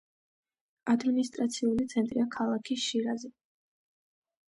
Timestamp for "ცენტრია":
1.93-2.29